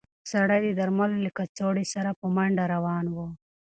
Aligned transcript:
سړی 0.31 0.61
د 0.71 0.75
درملو 0.79 1.17
له 1.25 1.31
کڅوړې 1.37 1.85
سره 1.93 2.09
په 2.19 2.25
منډه 2.35 2.63
روان 2.73 3.05
و. 3.15 3.17